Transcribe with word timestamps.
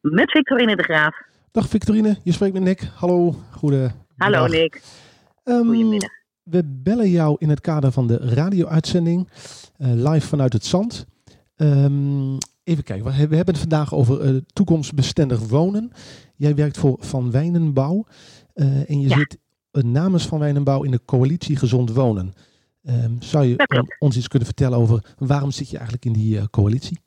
Met 0.00 0.30
Victorine 0.30 0.76
de 0.76 0.82
Graaf. 0.82 1.16
Dag 1.50 1.68
Victorine, 1.68 2.16
je 2.22 2.32
spreekt 2.32 2.54
met 2.54 2.62
Nick. 2.62 2.90
Hallo, 2.94 3.34
goede. 3.50 3.90
Hallo 4.16 4.46
Nick. 4.46 4.82
Um, 5.44 5.66
Goedemiddag. 5.66 6.10
We 6.42 6.64
bellen 6.64 7.10
jou 7.10 7.36
in 7.38 7.48
het 7.48 7.60
kader 7.60 7.92
van 7.92 8.06
de 8.06 8.16
radio-uitzending 8.16 9.28
uh, 9.78 9.88
live 10.10 10.26
vanuit 10.26 10.52
het 10.52 10.64
Zand. 10.64 11.06
Um, 11.56 12.38
even 12.64 12.84
kijken, 12.84 13.04
we 13.04 13.12
hebben 13.12 13.46
het 13.46 13.58
vandaag 13.58 13.94
over 13.94 14.34
uh, 14.34 14.40
toekomstbestendig 14.52 15.48
wonen. 15.48 15.92
Jij 16.36 16.54
werkt 16.54 16.78
voor 16.78 16.96
Van 17.00 17.30
Wijnenbouw 17.30 18.06
uh, 18.54 18.90
en 18.90 19.00
je 19.00 19.08
Ja. 19.08 19.16
zit 19.16 19.38
namens 19.70 20.26
Van 20.26 20.38
Wijnenbouw 20.38 20.82
in 20.82 20.90
de 20.90 21.00
coalitie 21.04 21.56
Gezond 21.56 21.92
Wonen. 21.92 22.32
Um, 22.82 23.16
zou 23.22 23.44
je 23.44 23.86
ons 23.98 24.16
iets 24.16 24.28
kunnen 24.28 24.48
vertellen 24.48 24.78
over 24.78 25.14
waarom 25.18 25.50
zit 25.50 25.70
je 25.70 25.76
eigenlijk 25.76 26.04
in 26.06 26.12
die 26.12 26.50
coalitie? 26.50 26.98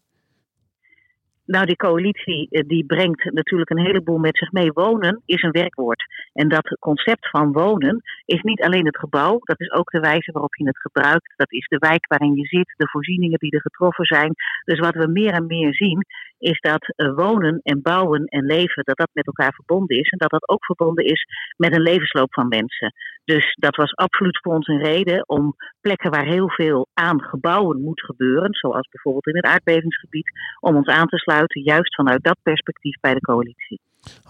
Nou, 1.52 1.66
die 1.66 1.76
coalitie 1.76 2.48
eh, 2.50 2.68
die 2.68 2.86
brengt 2.86 3.32
natuurlijk 3.32 3.70
een 3.70 3.86
heleboel 3.86 4.18
met 4.18 4.38
zich 4.38 4.52
mee. 4.52 4.72
Wonen 4.72 5.22
is 5.26 5.42
een 5.42 5.52
werkwoord. 5.52 6.04
En 6.34 6.50
dat 6.50 6.78
concept 6.80 7.30
van 7.30 7.52
wonen 7.52 8.02
is 8.26 8.42
niet 8.42 8.62
alleen 8.62 8.86
het 8.86 8.98
gebouw, 8.98 9.40
dat 9.40 9.60
is 9.60 9.72
ook 9.72 9.92
de 9.92 10.00
wijze 10.00 10.32
waarop 10.32 10.56
je 10.56 10.66
het 10.66 10.80
gebruikt. 10.80 11.34
Dat 11.36 11.52
is 11.52 11.68
de 11.68 11.78
wijk 11.78 12.08
waarin 12.08 12.36
je 12.36 12.46
zit, 12.46 12.74
de 12.78 12.90
voorzieningen 12.90 13.40
die 13.40 13.52
er 13.52 13.62
getroffen 13.62 14.06
zijn. 14.06 14.34
Dus 14.64 14.80
wat 14.80 14.94
we 14.94 15.08
meer 15.08 15.34
en 15.34 15.46
meer 15.46 15.74
zien, 15.74 16.06
is 16.42 16.60
dat 16.60 16.94
eh, 16.96 17.14
wonen 17.16 17.60
en 17.64 17.82
bouwen 17.82 18.26
en 18.26 18.46
leven, 18.46 18.84
dat 18.84 18.98
dat 18.98 19.10
met 19.14 19.26
elkaar 19.26 19.54
verbonden 19.54 19.98
is. 19.98 20.10
En 20.10 20.18
dat 20.18 20.30
dat 20.30 20.50
ook 20.50 20.66
verbonden 20.66 21.06
is 21.06 21.26
met 21.58 21.76
een 21.76 21.82
levensloop 21.82 22.34
van 22.34 22.48
mensen. 22.48 22.94
Dus 23.24 23.56
dat 23.60 23.76
was 23.76 23.96
absoluut 23.96 24.40
voor 24.42 24.54
ons 24.54 24.68
een 24.68 24.84
reden 24.84 25.30
om 25.30 25.56
plekken 25.82 26.12
waar 26.12 26.26
heel 26.26 26.50
veel 26.50 26.88
aan 26.94 27.22
gebouwen 27.22 27.82
moet 27.82 28.02
gebeuren, 28.02 28.54
zoals 28.54 28.88
bijvoorbeeld 28.92 29.28
in 29.28 29.36
het 29.36 29.46
aardbevingsgebied, 29.46 30.32
om 30.60 30.76
ons 30.76 30.88
aan 30.88 31.08
te 31.08 31.18
sluiten, 31.18 31.64
juist 31.64 31.96
vanuit 31.96 32.24
dat 32.24 32.38
perspectief 32.44 33.00
bij 33.00 33.14
de 33.14 33.20
coalitie. 33.20 33.80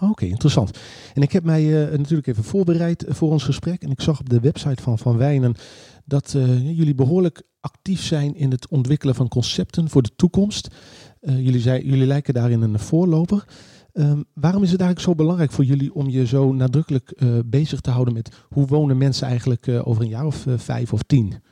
Oké, 0.00 0.24
interessant. 0.24 0.80
En 1.14 1.22
ik 1.22 1.32
heb 1.32 1.44
mij 1.44 1.62
uh, 1.62 1.98
natuurlijk 1.98 2.26
even 2.26 2.44
voorbereid 2.44 3.04
voor 3.08 3.30
ons 3.30 3.44
gesprek. 3.44 3.82
En 3.82 3.90
ik 3.90 4.00
zag 4.00 4.20
op 4.20 4.28
de 4.28 4.40
website 4.40 4.82
van 4.82 4.98
Van 4.98 5.16
Wijnen 5.16 5.54
dat 6.04 6.32
jullie 6.62 6.94
behoorlijk 6.94 7.42
actief 7.60 8.00
zijn 8.00 8.34
in 8.34 8.50
het 8.50 8.68
ontwikkelen 8.68 9.14
van 9.14 9.28
concepten 9.28 9.88
voor 9.88 10.02
de 10.02 10.14
toekomst. 10.16 10.68
Uh, 11.22 11.44
jullie, 11.44 11.60
zei, 11.60 11.84
jullie 11.84 12.06
lijken 12.06 12.34
daarin 12.34 12.62
een 12.62 12.78
voorloper. 12.78 13.44
Um, 13.94 14.24
waarom 14.34 14.62
is 14.62 14.70
het 14.70 14.80
eigenlijk 14.80 15.10
zo 15.10 15.24
belangrijk 15.24 15.50
voor 15.50 15.64
jullie 15.64 15.94
om 15.94 16.08
je 16.08 16.26
zo 16.26 16.52
nadrukkelijk 16.52 17.12
uh, 17.16 17.38
bezig 17.44 17.80
te 17.80 17.90
houden 17.90 18.14
met 18.14 18.46
hoe 18.48 18.66
wonen 18.66 18.98
mensen 18.98 19.26
eigenlijk 19.26 19.66
uh, 19.66 19.88
over 19.88 20.02
een 20.02 20.08
jaar 20.08 20.24
of 20.24 20.44
vijf 20.56 20.92
of 20.92 21.02
tien? 21.02 21.42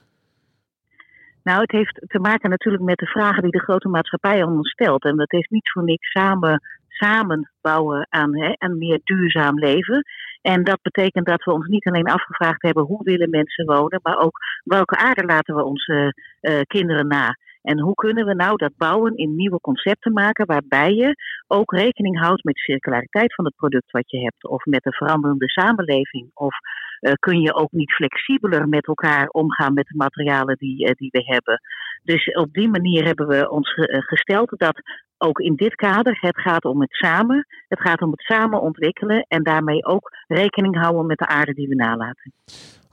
Nou, 1.42 1.60
het 1.60 1.70
heeft 1.70 2.04
te 2.06 2.18
maken 2.18 2.50
natuurlijk 2.50 2.84
met 2.84 2.98
de 2.98 3.06
vragen 3.06 3.42
die 3.42 3.50
de 3.50 3.62
grote 3.62 3.88
maatschappij 3.88 4.42
ons 4.42 4.70
stelt. 4.70 5.04
En 5.04 5.16
dat 5.16 5.30
heeft 5.30 5.50
niet 5.50 5.70
voor 5.70 5.84
niks 5.84 6.10
samen, 6.10 6.62
samen 6.88 7.50
bouwen 7.60 8.06
aan, 8.10 8.36
hè, 8.36 8.68
meer 8.68 9.00
duurzaam 9.04 9.58
leven. 9.58 10.04
En 10.42 10.64
dat 10.64 10.78
betekent 10.82 11.26
dat 11.26 11.44
we 11.44 11.52
ons 11.52 11.66
niet 11.66 11.86
alleen 11.86 12.10
afgevraagd 12.10 12.62
hebben 12.62 12.84
hoe 12.84 13.04
willen 13.04 13.30
mensen 13.30 13.66
wonen, 13.66 14.00
maar 14.02 14.18
ook 14.18 14.38
welke 14.64 14.96
aarde 14.96 15.24
laten 15.24 15.54
we 15.54 15.64
onze 15.64 16.14
kinderen 16.66 17.06
na. 17.06 17.36
En 17.62 17.80
hoe 17.80 17.94
kunnen 17.94 18.26
we 18.26 18.34
nou 18.34 18.56
dat 18.56 18.76
bouwen 18.76 19.16
in 19.16 19.36
nieuwe 19.36 19.60
concepten 19.60 20.12
maken, 20.12 20.46
waarbij 20.46 20.92
je 20.92 21.14
ook 21.46 21.72
rekening 21.72 22.20
houdt 22.20 22.44
met 22.44 22.54
de 22.54 22.60
circulariteit 22.60 23.34
van 23.34 23.44
het 23.44 23.56
product 23.56 23.90
wat 23.90 24.10
je 24.10 24.18
hebt, 24.18 24.46
of 24.46 24.64
met 24.64 24.82
de 24.82 24.92
veranderende 24.92 25.48
samenleving, 25.48 26.30
of 26.34 26.54
uh, 27.00 27.12
kun 27.12 27.40
je 27.40 27.54
ook 27.54 27.72
niet 27.72 27.92
flexibeler 27.92 28.68
met 28.68 28.86
elkaar 28.86 29.28
omgaan 29.28 29.74
met 29.74 29.86
de 29.86 29.96
materialen 29.96 30.56
die, 30.56 30.86
uh, 30.86 30.90
die 30.92 31.10
we 31.10 31.22
hebben. 31.24 31.60
Dus 32.02 32.26
op 32.26 32.52
die 32.52 32.68
manier 32.68 33.04
hebben 33.04 33.26
we 33.26 33.50
ons 33.50 33.72
ge 33.72 33.88
uh, 33.88 33.98
gesteld 34.02 34.52
dat 34.56 34.80
ook 35.18 35.38
in 35.38 35.54
dit 35.54 35.74
kader 35.74 36.18
het 36.20 36.40
gaat 36.40 36.64
om 36.64 36.80
het 36.80 36.92
samen, 36.92 37.46
het 37.68 37.80
gaat 37.80 38.02
om 38.02 38.10
het 38.10 38.20
samen 38.20 38.60
ontwikkelen 38.60 39.24
en 39.28 39.42
daarmee 39.42 39.84
ook 39.84 40.10
rekening 40.28 40.76
houden 40.76 41.06
met 41.06 41.18
de 41.18 41.26
aarde 41.26 41.54
die 41.54 41.68
we 41.68 41.74
nalaten. 41.74 42.32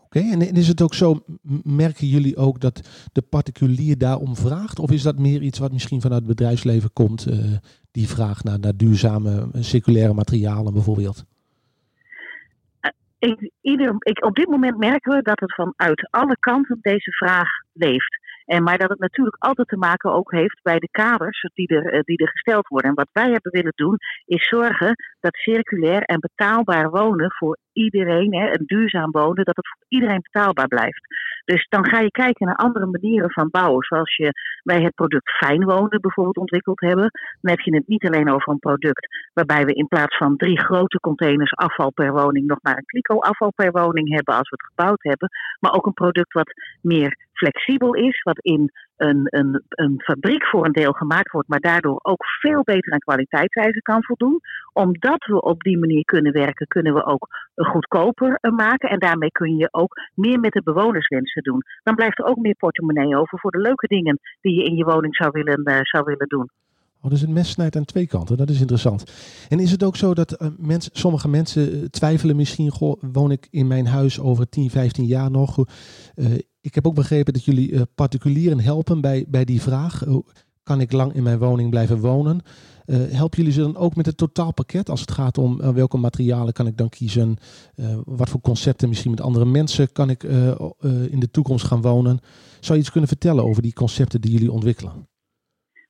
Oké, 0.08 0.20
en 0.20 0.42
is 0.42 0.68
het 0.68 0.82
ook 0.82 0.94
zo, 0.94 1.24
merken 1.64 2.08
jullie 2.08 2.38
ook 2.38 2.60
dat 2.60 3.08
de 3.14 3.22
particulier 3.22 3.98
daarom 3.98 4.36
vraagt? 4.36 4.80
Of 4.80 4.92
is 4.92 5.02
dat 5.02 5.20
meer 5.20 5.42
iets 5.42 5.60
wat 5.60 5.72
misschien 5.72 6.02
vanuit 6.02 6.20
het 6.20 6.36
bedrijfsleven 6.36 6.94
komt, 6.94 7.28
uh, 7.28 7.36
die 7.92 8.08
vraag 8.08 8.44
naar, 8.44 8.60
naar 8.60 8.76
duurzame, 8.76 9.50
circulaire 9.54 10.14
materialen 10.14 10.74
bijvoorbeeld? 10.74 11.26
Ik, 13.20 13.52
ieder, 13.62 13.96
ik, 14.00 14.26
op 14.26 14.36
dit 14.36 14.48
moment 14.48 14.78
merken 14.78 15.16
we 15.16 15.22
dat 15.22 15.40
het 15.40 15.54
vanuit 15.54 16.08
alle 16.10 16.38
kanten 16.40 16.78
deze 16.82 17.12
vraag 17.12 17.50
leeft. 17.74 18.20
En, 18.48 18.64
maar 18.64 18.78
dat 18.78 18.90
het 18.90 19.00
natuurlijk 19.00 19.44
altijd 19.44 19.68
te 19.68 19.78
maken 19.78 20.14
ook 20.14 20.32
heeft 20.32 20.60
bij 20.64 20.80
de 20.80 20.90
kaders 20.92 21.50
die 21.54 21.68
er, 21.68 22.04
die 22.04 22.18
er 22.18 22.30
gesteld 22.30 22.68
worden. 22.68 22.90
En 22.90 22.96
wat 22.96 23.10
wij 23.12 23.32
hebben 23.32 23.52
willen 23.52 23.74
doen, 23.76 23.98
is 24.26 24.48
zorgen 24.48 24.96
dat 25.20 25.36
circulair 25.36 26.02
en 26.02 26.20
betaalbaar 26.20 26.90
wonen 26.90 27.32
voor 27.32 27.58
iedereen, 27.74 28.36
hè, 28.36 28.48
een 28.48 28.66
duurzaam 28.66 29.12
wonen, 29.12 29.46
dat 29.46 29.56
het 29.56 29.68
voor 29.68 29.86
iedereen 29.88 30.22
betaalbaar 30.22 30.68
blijft. 30.68 31.08
Dus 31.46 31.68
dan 31.70 31.86
ga 31.86 32.00
je 32.00 32.12
kijken 32.12 32.46
naar 32.46 32.56
andere 32.56 32.86
manieren 32.86 33.32
van 33.32 33.50
bouwen. 33.52 33.84
Zoals 33.84 34.16
je 34.16 34.32
bij 34.64 34.82
het 34.82 34.96
product 34.96 35.32
fijn 35.38 35.66
wonen 35.66 36.02
bijvoorbeeld 36.02 36.38
ontwikkeld 36.38 36.80
hebben. 36.80 37.12
Dan 37.42 37.52
heb 37.52 37.60
je 37.60 37.76
het 37.76 37.88
niet 37.88 38.06
alleen 38.06 38.32
over 38.32 38.52
een 38.54 38.60
product 38.60 39.08
waarbij 39.34 39.66
we 39.66 39.74
in 39.74 39.88
plaats 39.88 40.18
van 40.18 40.38
drie 40.38 40.60
grote 40.60 41.00
containers 41.00 41.56
afval 41.56 41.92
per 41.92 42.12
woning 42.12 42.48
nog 42.48 42.60
maar 42.62 42.78
een 42.78 42.86
kliko 42.86 43.20
afval 43.20 43.52
per 43.56 43.72
woning 43.72 44.14
hebben 44.14 44.36
als 44.36 44.50
we 44.50 44.56
het 44.58 44.66
gebouwd 44.66 45.04
hebben. 45.04 45.30
Maar 45.60 45.74
ook 45.74 45.86
een 45.86 45.94
product 45.94 46.34
wat 46.34 46.54
meer 46.82 47.27
flexibel 47.38 47.94
is, 47.94 48.22
wat 48.22 48.40
in 48.40 48.72
een, 48.96 49.22
een, 49.24 49.64
een 49.70 50.02
fabriek 50.04 50.46
voor 50.46 50.66
een 50.66 50.72
deel 50.72 50.92
gemaakt 50.92 51.32
wordt, 51.32 51.48
maar 51.48 51.60
daardoor 51.60 52.00
ook 52.02 52.26
veel 52.42 52.64
beter 52.64 52.94
aan 52.94 53.00
kwaliteitseisen 53.00 53.82
kan 53.82 54.04
voldoen. 54.04 54.40
Omdat 54.74 55.26
we 55.26 55.42
op 55.42 55.62
die 55.62 55.78
manier 55.78 56.06
kunnen 56.06 56.34
werken, 56.34 56.68
kunnen 56.68 56.94
we 56.94 57.06
ook 57.06 57.28
goedkoper 57.56 58.38
maken 58.56 58.90
en 58.90 59.00
daarmee 59.00 59.32
kun 59.32 59.56
je 59.56 59.68
ook 59.72 59.94
meer 60.14 60.40
met 60.40 60.52
de 60.52 60.64
bewonerswensen 60.64 61.44
doen. 61.44 61.62
Dan 61.84 61.96
blijft 61.96 62.20
er 62.20 62.26
ook 62.26 62.38
meer 62.38 62.56
portemonnee 62.56 63.18
over 63.18 63.40
voor 63.40 63.52
de 63.52 63.62
leuke 63.62 63.88
dingen 63.88 64.20
die 64.42 64.56
je 64.56 64.64
in 64.64 64.76
je 64.76 64.86
woning 64.86 65.16
zou 65.16 65.32
willen, 65.32 65.62
uh, 65.64 65.80
zou 65.82 66.04
willen 66.04 66.28
doen. 66.28 66.50
Oh, 67.02 67.10
dus 67.10 67.22
een 67.22 67.34
mes 67.34 67.50
snijdt 67.50 67.76
aan 67.76 67.86
twee 67.86 68.08
kanten, 68.08 68.38
dat 68.38 68.50
is 68.50 68.60
interessant. 68.60 69.12
En 69.50 69.60
is 69.60 69.72
het 69.72 69.84
ook 69.84 69.96
zo 69.96 70.14
dat 70.14 70.42
uh, 70.42 70.76
sommige 70.78 71.28
mensen 71.28 71.92
twijfelen 71.92 72.36
misschien, 72.36 72.72
goh, 72.72 73.02
woon 73.12 73.32
ik 73.32 73.48
in 73.52 73.68
mijn 73.68 73.88
huis 73.88 74.20
over 74.20 74.50
10, 74.50 74.70
15 74.70 75.06
jaar 75.06 75.32
nog? 75.32 75.58
Ik 76.62 76.76
heb 76.76 76.88
ook 76.88 76.96
begrepen 76.96 77.34
dat 77.34 77.44
jullie 77.44 77.72
uh, 77.72 77.82
particulieren 77.96 78.60
helpen 78.60 79.02
bij, 79.02 79.26
bij 79.28 79.46
die 79.46 79.62
vraag. 79.62 80.04
kan 80.64 80.82
ik 80.82 80.92
lang 80.92 81.14
in 81.14 81.24
mijn 81.24 81.40
woning 81.40 81.70
blijven 81.70 82.00
wonen? 82.00 82.42
helpen 82.88 83.38
jullie 83.38 83.54
ze 83.54 83.62
dan 83.62 83.78
ook 83.78 83.96
met 83.96 84.06
het 84.06 84.18
totaalpakket 84.18 84.90
als 84.90 85.02
het 85.02 85.12
gaat 85.12 85.38
om 85.38 85.74
welke 85.74 85.98
materialen 85.98 86.54
kan 86.54 86.68
ik 86.68 86.78
dan 86.78 86.90
kiezen? 86.90 87.38
wat 88.04 88.30
voor 88.30 88.42
concepten 88.42 88.90
misschien 88.90 89.12
met 89.12 89.22
andere 89.22 89.46
mensen 89.46 89.92
kan 89.92 90.10
ik 90.10 90.24
in 91.10 91.20
de 91.20 91.32
toekomst 91.32 91.66
gaan 91.66 91.82
wonen? 91.82 92.20
Zou 92.60 92.74
je 92.74 92.80
iets 92.80 92.92
kunnen 92.92 93.10
vertellen 93.10 93.44
over 93.44 93.62
die 93.62 93.74
concepten 93.74 94.22
die 94.22 94.32
jullie 94.32 94.52
ontwikkelen? 94.52 95.08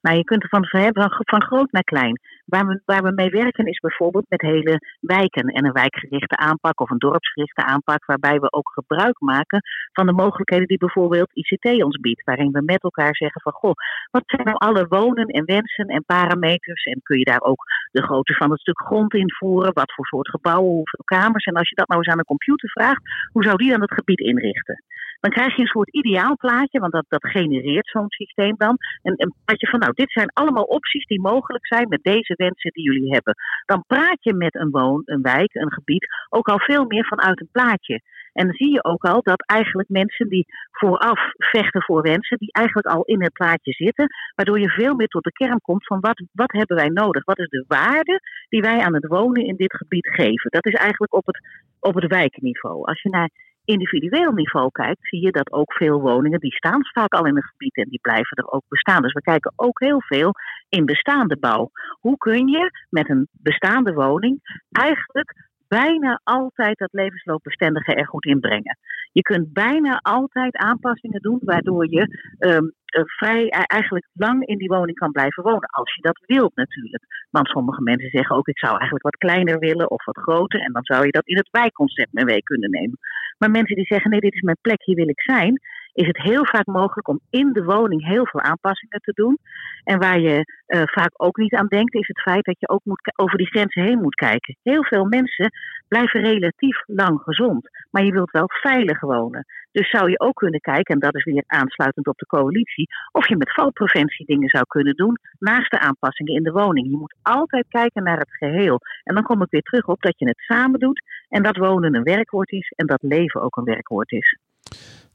Nou, 0.02 0.18
je 0.18 0.24
kunt 0.24 0.44
ervan 0.44 0.66
hebben 0.68 1.12
van 1.26 1.42
groot 1.42 1.72
naar 1.72 1.84
klein. 1.84 2.20
Waar 2.46 2.68
we, 2.68 2.82
waar 2.86 3.04
we 3.04 3.12
mee 3.12 3.30
werken 3.30 3.66
is 3.66 3.80
bijvoorbeeld 3.80 4.26
met 4.30 4.42
hele 4.42 4.80
wijken 5.00 5.48
en 5.48 5.66
een 5.66 5.72
wijkgerichte 5.72 6.38
aanpak 6.38 6.82
of 6.82 6.90
een 6.90 6.98
dorpsgerichte 6.98 7.64
aanpak, 7.64 8.06
waarbij 8.06 8.40
we 8.40 8.52
ook 8.52 8.70
gebruik 8.74 9.20
maken 9.20 9.62
van 9.92 10.06
de 10.06 10.12
mogelijkheden 10.12 10.68
die 10.68 10.78
bijvoorbeeld 10.78 11.32
ICT 11.34 11.84
ons 11.84 12.00
biedt. 12.00 12.24
Waarin 12.24 12.52
we 12.52 12.62
met 12.66 12.84
elkaar 12.84 13.16
zeggen 13.16 13.42
van 13.42 13.52
goh, 13.52 13.72
wat 14.12 14.24
zijn 14.26 14.46
nou 14.46 14.58
alle 14.58 14.86
wonen 14.88 15.28
en 15.28 15.46
wensen 15.46 15.86
en 15.86 16.04
parameters 16.06 16.84
en 16.84 17.00
kun 17.04 17.18
je 17.18 17.26
daar 17.26 17.42
ook 17.42 17.64
de 17.92 18.02
grootte 18.04 18.34
van 18.34 18.52
het 18.52 18.60
stuk 18.60 18.80
grond 18.80 19.14
invoeren, 19.14 19.74
wat 19.74 19.94
voor 19.94 20.06
soort 20.06 20.30
gebouwen, 20.30 20.74
hoeveel 20.74 21.04
kamers. 21.04 21.46
En 21.46 21.54
als 21.54 21.70
je 21.70 21.76
dat 21.76 21.88
nou 21.88 22.00
eens 22.00 22.12
aan 22.12 22.20
een 22.20 22.26
computer 22.36 22.70
vraagt, 22.70 23.02
hoe 23.32 23.44
zou 23.44 23.58
die 23.58 23.70
dan 23.70 23.82
het 23.82 23.94
gebied 23.94 24.20
inrichten? 24.20 24.84
Dan 25.20 25.32
krijg 25.32 25.56
je 25.56 25.62
een 25.62 25.68
soort 25.68 25.94
ideaal 25.94 26.36
plaatje, 26.38 26.80
want 26.80 26.92
dat, 26.92 27.06
dat 27.08 27.28
genereert 27.28 27.88
zo'n 27.88 28.10
systeem 28.10 28.56
dan. 28.58 28.78
Een, 29.04 29.14
een 29.18 29.34
plaatje 29.46 29.68
van, 29.68 29.80
nou, 29.80 29.92
dit 29.94 30.12
zijn 30.12 30.30
allemaal 30.34 30.64
opties 30.64 31.06
die 31.06 31.22
mogelijk 31.22 31.68
zijn 31.68 31.88
met 31.90 32.04
deze 32.04 32.34
wensen 32.36 32.72
die 32.72 32.84
jullie 32.84 33.14
hebben. 33.14 33.36
Dan 33.66 33.84
praat 33.88 34.18
je 34.20 34.34
met 34.34 34.56
een 34.56 34.70
woon, 34.70 35.02
een 35.06 35.22
wijk, 35.22 35.54
een 35.54 35.74
gebied 35.74 36.08
ook 36.30 36.48
al 36.48 36.60
veel 36.60 36.86
meer 36.86 37.06
vanuit 37.06 37.42
een 37.42 37.50
plaatje. 37.52 38.02
En 38.34 38.46
dan 38.46 38.56
zie 38.56 38.72
je 38.72 38.84
ook 38.84 39.04
al 39.04 39.22
dat 39.22 39.46
eigenlijk 39.46 39.90
mensen 39.90 40.30
die 40.30 40.46
vooraf 40.72 41.20
vechten 41.38 41.84
voor 41.84 42.02
wensen, 42.02 42.38
die 42.38 42.52
eigenlijk 42.52 42.88
al 42.88 43.04
in 43.04 43.24
het 43.24 43.34
plaatje 43.34 43.72
zitten, 43.72 44.08
waardoor 44.36 44.60
je 44.60 44.70
veel 44.70 44.96
meer 44.96 45.08
tot 45.08 45.24
de 45.24 45.32
kern 45.32 45.62
komt 45.62 45.86
van 45.86 46.00
wat, 46.00 46.24
wat 46.32 46.52
hebben 46.52 46.78
wij 46.78 46.90
nodig? 46.90 47.26
Wat 47.26 47.40
is 47.40 47.50
de 47.50 47.66
waarde 47.68 48.22
die 48.50 48.62
wij 48.62 48.80
aan 48.80 48.94
het 48.94 49.08
wonen 49.08 49.46
in 49.46 49.56
dit 49.56 49.76
gebied 49.76 50.08
geven? 50.08 50.52
Dat 50.52 50.66
is 50.66 50.74
eigenlijk 50.74 51.14
op 51.14 51.26
het, 51.26 51.40
op 51.80 51.94
het 51.96 52.08
wijkniveau. 52.08 52.86
Als 52.86 53.02
je 53.02 53.10
naar 53.10 53.30
individueel 53.68 54.32
niveau 54.32 54.72
kijkt, 54.72 55.08
zie 55.08 55.22
je 55.22 55.32
dat 55.32 55.52
ook 55.52 55.74
veel 55.74 56.02
woningen, 56.02 56.40
die 56.40 56.54
staan 56.54 56.86
vaak 56.94 57.14
al 57.14 57.26
in 57.26 57.36
een 57.36 57.52
gebied 57.52 57.76
en 57.76 57.90
die 57.90 58.00
blijven 58.02 58.38
er 58.38 58.52
ook 58.52 58.64
bestaan. 58.68 59.02
Dus 59.02 59.14
we 59.14 59.22
kijken 59.22 59.54
ook 59.56 59.80
heel 59.80 60.02
veel 60.02 60.32
in 60.70 60.86
bestaande 60.86 61.38
bouw. 61.38 61.70
Hoe 62.00 62.18
kun 62.18 62.48
je 62.48 62.72
met 62.90 63.10
een 63.10 63.28
bestaande 63.32 63.94
woning 63.94 64.40
eigenlijk 64.72 65.47
bijna 65.68 66.20
altijd 66.24 66.78
dat 66.78 66.90
levensloopbestendige 66.92 67.94
er 67.94 68.08
goed 68.08 68.26
in 68.26 68.40
brengen. 68.40 68.78
Je 69.12 69.22
kunt 69.22 69.54
bijna 69.54 70.00
altijd 70.02 70.56
aanpassingen 70.56 71.22
doen 71.22 71.40
waardoor 71.42 71.90
je 71.90 72.18
ehm, 72.40 72.66
eh, 72.86 73.04
vrij 73.06 73.50
eigenlijk 73.50 74.08
lang 74.14 74.46
in 74.46 74.58
die 74.58 74.68
woning 74.68 74.98
kan 74.98 75.12
blijven 75.12 75.44
wonen. 75.44 75.70
Als 75.70 75.96
je 75.96 76.02
dat 76.02 76.20
wilt 76.26 76.56
natuurlijk. 76.56 77.04
Want 77.30 77.48
sommige 77.48 77.82
mensen 77.82 78.10
zeggen 78.10 78.36
ook 78.36 78.48
ik 78.48 78.60
zou 78.60 78.72
eigenlijk 78.72 79.04
wat 79.04 79.18
kleiner 79.18 79.60
willen 79.60 79.92
of 79.92 80.06
wat 80.06 80.18
groter. 80.18 80.60
En 80.60 80.74
dan 80.74 80.84
zou 80.84 81.06
je 81.06 81.12
dat 81.12 81.28
in 81.28 81.38
het 81.38 81.50
wijkconcept 81.52 82.14
mee 82.14 82.44
kunnen 82.44 82.70
nemen. 82.70 82.98
Maar 83.38 83.52
mensen 83.52 83.76
die 83.76 83.86
zeggen 83.86 84.12
nee 84.12 84.20
dit 84.20 84.34
is 84.34 84.42
mijn 84.42 84.58
plek, 84.62 84.84
hier 84.84 84.96
wil 84.96 85.10
ik 85.10 85.22
zijn 85.22 85.60
is 86.02 86.08
het 86.08 86.22
heel 86.22 86.46
vaak 86.46 86.66
mogelijk 86.66 87.08
om 87.08 87.20
in 87.30 87.54
de 87.54 87.64
woning 87.64 88.08
heel 88.08 88.28
veel 88.28 88.42
aanpassingen 88.42 89.00
te 89.02 89.12
doen. 89.14 89.38
En 89.84 90.00
waar 90.00 90.20
je 90.20 90.36
uh, 90.68 90.82
vaak 90.86 91.12
ook 91.14 91.38
niet 91.38 91.54
aan 91.54 91.68
denkt, 91.68 91.94
is 91.94 92.08
het 92.08 92.22
feit 92.22 92.46
dat 92.46 92.60
je 92.60 92.70
ook 92.70 92.82
moet, 92.84 93.12
over 93.16 93.38
die 93.38 93.48
grenzen 93.48 93.84
heen 93.84 94.02
moet 94.02 94.16
kijken. 94.16 94.58
Heel 94.64 94.84
veel 94.84 95.06
mensen 95.06 95.52
blijven 95.88 96.22
relatief 96.22 96.84
lang 96.86 97.22
gezond, 97.22 97.70
maar 97.92 98.04
je 98.04 98.12
wilt 98.12 98.32
wel 98.32 98.46
veilig 98.48 99.00
wonen. 99.00 99.46
Dus 99.72 99.90
zou 99.90 100.10
je 100.10 100.20
ook 100.20 100.36
kunnen 100.36 100.60
kijken, 100.60 100.94
en 100.94 101.00
dat 101.00 101.16
is 101.16 101.24
weer 101.24 101.44
aansluitend 101.48 102.08
op 102.08 102.18
de 102.18 102.26
coalitie, 102.26 102.88
of 103.12 103.28
je 103.28 103.38
met 103.38 103.54
valpreventie 103.54 104.26
dingen 104.26 104.50
zou 104.50 104.64
kunnen 104.68 104.96
doen 104.96 105.18
naast 105.40 105.72
de 105.72 105.80
aanpassingen 105.80 106.34
in 106.34 106.44
de 106.44 106.52
woning. 106.52 106.90
Je 106.90 106.98
moet 106.98 107.16
altijd 107.22 107.66
kijken 107.70 108.04
naar 108.04 108.20
het 108.20 108.32
geheel. 108.32 108.80
En 109.04 109.16
dan 109.16 109.24
kom 109.24 109.42
ik 109.42 109.50
weer 109.50 109.62
terug 109.62 109.88
op 109.88 110.02
dat 110.02 110.20
je 110.20 110.28
het 110.28 110.40
samen 110.40 110.80
doet 110.80 111.02
en 111.30 111.44
dat 111.44 111.58
wonen 111.58 111.96
een 111.96 112.04
werkwoord 112.04 112.52
is 112.52 112.74
en 112.76 112.86
dat 112.86 113.02
leven 113.02 113.42
ook 113.42 113.58
een 113.58 113.64
werkwoord 113.64 114.12
is. 114.12 114.38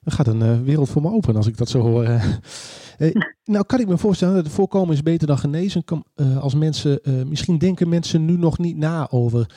Dan 0.03 0.13
gaat 0.13 0.27
een 0.27 0.43
uh, 0.43 0.61
wereld 0.61 0.89
voor 0.89 1.03
me 1.03 1.11
open 1.11 1.37
als 1.37 1.47
ik 1.47 1.57
dat 1.57 1.69
zo 1.69 1.81
hoor. 1.81 2.05
Eh, 2.99 3.15
nou 3.45 3.65
kan 3.65 3.81
ik 3.81 3.89
me 3.89 3.99
voorstellen 3.99 4.35
dat 4.35 4.53
voorkomen 4.53 4.95
is 4.95 5.03
beter 5.03 5.27
dan 5.27 5.39
genezen. 5.39 5.85
Uh, 6.17 6.39
als 6.39 6.55
mensen, 6.55 7.01
misschien 7.29 7.59
denken 7.59 7.89
mensen 7.89 8.25
nu 8.25 8.37
nog 8.37 8.59
niet 8.59 8.77
na 8.77 9.11
over 9.11 9.51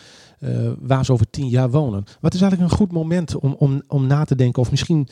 waar 0.80 1.06
ze 1.06 1.12
over 1.12 1.30
tien 1.30 1.47
jaar 1.47 1.71
wonen. 1.71 2.03
Wat 2.21 2.33
is 2.33 2.42
eigenlijk 2.42 2.71
een 2.71 2.77
goed 2.77 2.92
moment 2.92 3.36
om, 3.36 3.56
om, 3.57 3.81
om 3.88 4.07
na 4.07 4.24
te 4.24 4.36
denken 4.36 4.62
of 4.62 4.71
misschien 4.71 5.07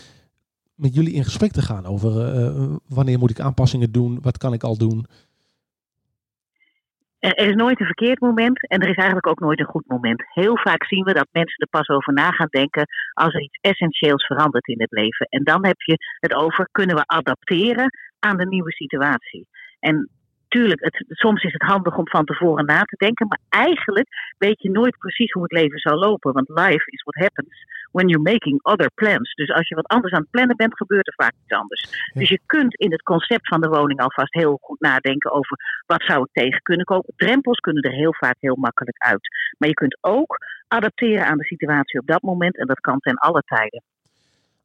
met 0.75 0.94
jullie 0.94 1.13
in 1.13 1.24
gesprek 1.24 1.51
te 1.51 1.62
gaan 1.62 1.86
over 1.86 2.12
wanneer 2.88 3.19
moet 3.19 3.29
ik 3.29 3.39
aanpassingen 3.39 3.91
doen, 3.91 4.19
wat 4.21 4.38
kan 4.38 4.53
ik 4.53 4.63
al 4.63 4.77
doen? 4.77 5.06
Er 7.24 7.38
is 7.38 7.56
nooit 7.56 7.80
een 7.80 7.86
verkeerd 7.86 8.20
moment 8.20 8.68
en 8.68 8.80
er 8.80 8.90
is 8.90 8.96
eigenlijk 8.96 9.28
ook 9.28 9.40
nooit 9.40 9.60
een 9.60 9.66
goed 9.66 9.88
moment. 9.88 10.24
Heel 10.28 10.58
vaak 10.58 10.86
zien 10.86 11.04
we 11.04 11.14
dat 11.14 11.28
mensen 11.31 11.60
er 11.60 11.68
pas 11.68 11.88
over 11.88 12.14
na 12.14 12.31
gaan 12.31 12.48
denken 12.50 12.88
als 13.14 13.34
er 13.34 13.42
iets 13.42 13.60
essentieels 13.62 14.25
verandert 14.25 14.68
in 14.68 14.81
het 14.81 14.92
leven. 14.92 15.25
En 15.30 15.44
dan 15.44 15.66
heb 15.66 15.81
je 15.81 15.98
het 16.20 16.34
over, 16.34 16.68
kunnen 16.72 16.96
we 16.96 17.06
adapteren 17.06 17.98
aan 18.20 18.38
de 18.38 18.48
nieuwe 18.48 18.72
situatie? 18.72 19.48
En 19.80 20.10
tuurlijk, 20.53 20.83
het, 20.83 21.05
soms 21.07 21.44
is 21.44 21.53
het 21.53 21.61
handig 21.61 21.97
om 21.97 22.07
van 22.07 22.25
tevoren 22.25 22.65
na 22.65 22.81
te 22.81 22.95
denken, 22.97 23.27
maar 23.27 23.39
eigenlijk 23.50 24.07
weet 24.38 24.61
je 24.61 24.69
nooit 24.69 24.97
precies 24.97 25.31
hoe 25.31 25.44
het 25.44 25.51
leven 25.51 25.79
zal 25.79 25.97
lopen. 25.97 26.33
Want 26.33 26.50
life 26.50 26.85
is 26.85 27.03
what 27.03 27.23
happens 27.25 27.65
when 27.91 28.07
you're 28.07 28.31
making 28.31 28.63
other 28.63 28.91
plans. 28.95 29.33
Dus 29.33 29.51
als 29.51 29.67
je 29.67 29.75
wat 29.75 29.88
anders 29.88 30.13
aan 30.13 30.21
het 30.21 30.29
plannen 30.29 30.55
bent, 30.55 30.77
gebeurt 30.77 31.07
er 31.07 31.13
vaak 31.13 31.33
iets 31.44 31.57
anders. 31.59 32.09
Dus 32.13 32.29
je 32.29 32.39
kunt 32.45 32.75
in 32.75 32.91
het 32.91 33.01
concept 33.01 33.47
van 33.47 33.61
de 33.61 33.67
woning 33.67 34.00
alvast 34.00 34.33
heel 34.33 34.57
goed 34.61 34.79
nadenken 34.79 35.31
over 35.31 35.83
wat 35.85 36.03
zou 36.03 36.21
ik 36.23 36.44
tegen 36.44 36.61
kunnen 36.61 36.85
komen. 36.85 37.13
Drempels 37.15 37.59
kunnen 37.59 37.83
er 37.83 37.91
heel 37.91 38.13
vaak 38.13 38.35
heel 38.39 38.55
makkelijk 38.55 38.97
uit. 38.97 39.27
Maar 39.57 39.69
je 39.69 39.75
kunt 39.75 39.97
ook 40.01 40.38
adapteren 40.67 41.25
aan 41.25 41.38
de 41.38 41.45
situatie 41.45 42.00
op 42.00 42.07
dat 42.07 42.21
moment 42.21 42.57
en 42.57 42.67
dat 42.67 42.79
kan 42.79 43.00
ten 43.00 43.15
alle 43.15 43.44
tijden. 43.45 43.83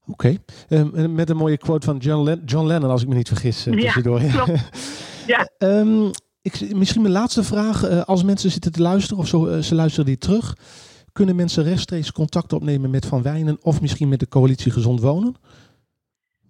Oké, 0.07 0.37
ehm, 0.69 1.15
met 1.15 1.31
een 1.31 1.37
mooie 1.37 1.59
quote 1.59 1.87
van 1.87 1.97
John, 1.97 2.43
John 2.45 2.67
Lennon, 2.67 2.91
als 2.91 3.03
ik 3.03 3.09
me 3.09 3.15
niet 3.15 3.29
vergis, 3.29 3.67
uh, 3.67 3.75
tussendoor. 3.75 4.21
Ja, 4.21 4.45
ja. 5.29 5.49
um, 5.59 6.11
ik, 6.43 6.75
misschien 6.75 7.03
mijn 7.03 7.15
laatste 7.15 7.43
vraag. 7.43 7.85
Uh, 7.85 8.03
als 8.03 8.23
mensen 8.25 8.51
zitten 8.51 8.73
te 8.73 8.83
luisteren 8.83 9.19
of 9.23 9.27
zo, 9.27 9.47
uh, 9.47 9.59
ze 9.59 9.75
luisteren 9.75 10.07
die 10.07 10.19
terug, 10.19 10.55
kunnen 11.13 11.37
mensen 11.37 11.65
rechtstreeks 11.65 12.13
contact 12.13 12.53
opnemen 12.53 12.91
met 12.91 13.07
Van 13.07 13.23
Wijnen 13.23 13.59
of 13.63 13.81
misschien 13.81 14.09
met 14.09 14.21
de 14.21 14.29
coalitie 14.29 14.73
Gezond 14.73 15.01
Wonen? 15.01 15.35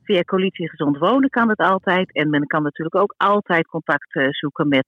Via 0.02 0.22
coalitie 0.22 0.68
Gezond 0.68 0.98
Wonen 0.98 1.28
kan 1.28 1.48
het 1.48 1.58
altijd. 1.58 2.14
En 2.14 2.30
men 2.30 2.46
kan 2.46 2.62
natuurlijk 2.62 2.96
ook 2.96 3.14
altijd 3.16 3.66
contact 3.66 4.20
zoeken 4.30 4.68
met 4.68 4.86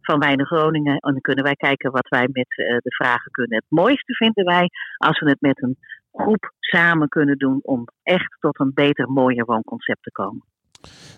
Van 0.00 0.18
Wijnen 0.18 0.46
Groningen. 0.46 0.96
En 0.96 1.12
dan 1.12 1.20
kunnen 1.20 1.44
wij 1.44 1.54
kijken 1.54 1.90
wat 1.90 2.08
wij 2.08 2.28
met 2.32 2.48
de 2.82 2.94
vragen 2.96 3.30
kunnen. 3.30 3.56
Het 3.56 3.66
mooiste 3.68 4.14
vinden 4.14 4.44
wij 4.44 4.68
als 4.96 5.20
we 5.20 5.28
het 5.28 5.40
met 5.40 5.62
een 5.62 5.76
groep 6.12 6.52
samen 6.60 7.08
kunnen 7.08 7.38
doen 7.38 7.58
om 7.62 7.84
echt 8.02 8.36
tot 8.40 8.60
een 8.60 8.72
beter, 8.74 9.08
mooier 9.10 9.44
woonconcept 9.44 10.02
te 10.02 10.12
komen. 10.12 10.44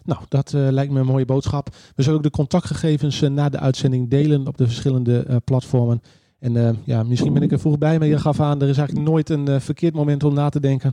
Nou, 0.04 0.20
dat 0.28 0.52
uh, 0.52 0.68
lijkt 0.70 0.92
me 0.92 1.00
een 1.00 1.06
mooie 1.06 1.24
boodschap. 1.24 1.68
We 1.94 2.02
zullen 2.02 2.18
ook 2.18 2.24
de 2.24 2.30
contactgegevens 2.30 3.22
uh, 3.22 3.30
na 3.30 3.48
de 3.48 3.58
uitzending 3.58 4.10
delen 4.10 4.46
op 4.46 4.56
de 4.56 4.66
verschillende 4.66 5.24
uh, 5.28 5.36
platformen. 5.44 6.02
En 6.40 6.78
ja, 6.84 7.02
misschien 7.02 7.32
ben 7.32 7.42
ik 7.42 7.52
er 7.52 7.58
vroeg 7.58 7.78
bij, 7.78 7.98
maar 7.98 8.08
je 8.08 8.18
gaf 8.18 8.40
aan, 8.40 8.62
er 8.62 8.68
is 8.68 8.78
eigenlijk 8.78 9.08
nooit 9.08 9.30
een 9.30 9.60
verkeerd 9.60 9.94
moment 9.94 10.24
om 10.24 10.34
na 10.34 10.48
te 10.48 10.60
denken. 10.60 10.92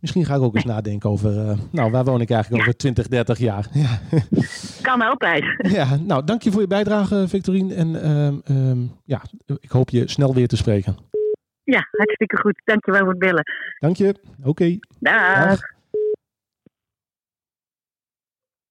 Misschien 0.00 0.24
ga 0.24 0.34
ik 0.34 0.40
ook 0.40 0.54
eens 0.54 0.64
nadenken 0.64 1.10
over, 1.10 1.56
nou, 1.70 1.90
waar 1.90 2.04
woon 2.04 2.20
ik 2.20 2.30
eigenlijk 2.30 2.62
over 2.62 2.76
20, 2.76 3.08
30 3.08 3.38
jaar? 3.38 3.68
Ja. 3.72 4.00
Kan 4.82 5.00
altijd. 5.00 5.44
Ja, 5.76 5.96
nou, 5.96 6.24
dank 6.24 6.42
je 6.42 6.50
voor 6.50 6.60
je 6.60 6.66
bijdrage, 6.66 7.28
Victorine. 7.28 7.74
En 7.74 8.12
um, 8.56 8.92
ja, 9.04 9.22
ik 9.60 9.70
hoop 9.70 9.90
je 9.90 10.10
snel 10.10 10.34
weer 10.34 10.48
te 10.48 10.56
spreken. 10.56 10.96
Ja, 11.64 11.88
hartstikke 11.90 12.36
goed. 12.36 12.60
Dankjewel 12.64 13.00
voor 13.00 13.10
het 13.10 13.18
bellen. 13.18 13.44
Dank 13.78 13.96
je. 13.96 14.14
Oké. 14.38 14.48
Okay. 14.48 14.80
Dag. 14.98 15.60